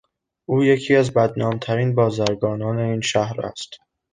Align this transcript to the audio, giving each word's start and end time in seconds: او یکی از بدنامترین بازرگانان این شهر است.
او 0.45 0.63
یکی 0.63 0.95
از 0.95 1.13
بدنامترین 1.13 1.95
بازرگانان 1.95 2.79
این 2.79 3.01
شهر 3.01 3.45
است. 3.45 3.79